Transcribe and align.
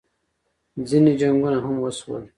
ځینې 0.89 1.11
جنګونه 1.19 1.57
هم 1.65 1.75
وشول 1.79 2.23